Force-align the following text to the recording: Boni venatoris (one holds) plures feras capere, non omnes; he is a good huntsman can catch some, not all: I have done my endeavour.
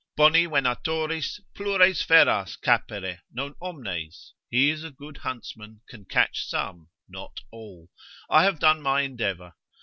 Boni 0.15 0.47
venatoris 0.47 0.97
(one 0.97 1.11
holds) 1.13 1.39
plures 1.53 2.01
feras 2.07 2.57
capere, 2.59 3.19
non 3.33 3.53
omnes; 3.61 4.33
he 4.49 4.71
is 4.71 4.83
a 4.83 4.89
good 4.89 5.17
huntsman 5.17 5.81
can 5.87 6.05
catch 6.05 6.43
some, 6.47 6.89
not 7.07 7.41
all: 7.51 7.91
I 8.27 8.41
have 8.45 8.57
done 8.57 8.81
my 8.81 9.01
endeavour. 9.01 9.53